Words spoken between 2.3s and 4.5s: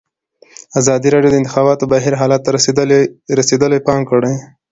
ته رسېدلي پام کړی.